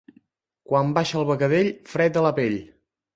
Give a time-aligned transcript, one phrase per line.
[0.69, 2.57] Quan baixa el becadell, fred a la pell.